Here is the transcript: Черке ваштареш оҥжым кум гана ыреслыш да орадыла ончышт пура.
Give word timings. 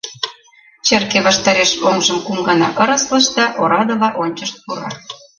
Черке 0.87 1.19
ваштареш 1.25 1.71
оҥжым 1.89 2.17
кум 2.25 2.39
гана 2.47 2.67
ыреслыш 2.83 3.25
да 3.37 3.45
орадыла 3.61 4.09
ончышт 4.23 4.55
пура. 4.63 4.89